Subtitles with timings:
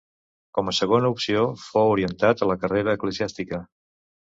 [0.57, 3.65] Com a segona opció fou orientat a la carrera eclesiàstica.